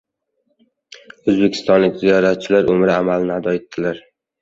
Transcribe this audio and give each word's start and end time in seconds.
O‘zbekistonlik 1.27 2.01
ziyoratchilar 2.01 2.75
umra 2.79 3.01
amalini 3.05 3.41
ado 3.41 3.59
etdilar 3.63 4.07